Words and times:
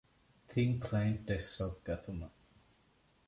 ތިން 0.49 0.77
ކްލައިންޓް 0.83 1.21
ޑެސްކްޓޮޕް 1.27 1.77
ގަތުމަށް 1.87 2.37